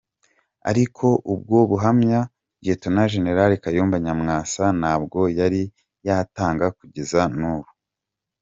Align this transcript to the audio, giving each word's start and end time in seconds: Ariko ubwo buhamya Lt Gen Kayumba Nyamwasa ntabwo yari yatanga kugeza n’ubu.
Ariko 0.69 1.05
ubwo 1.33 1.57
buhamya 1.69 2.19
Lt 2.67 2.83
Gen 3.11 3.25
Kayumba 3.63 3.97
Nyamwasa 4.05 4.63
ntabwo 4.79 5.19
yari 5.39 5.61
yatanga 6.07 6.65
kugeza 6.77 7.21
n’ubu. 7.39 7.69